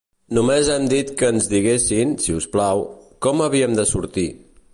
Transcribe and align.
Només 0.35 0.69
hem 0.75 0.87
dit 0.93 1.11
que 1.19 1.29
ens 1.33 1.49
diguessin, 1.51 2.17
si 2.25 2.37
us 2.39 2.49
plau, 2.57 2.85
com 3.27 3.45
havíem 3.51 3.79
de 3.83 3.91
sortir. 3.93 4.31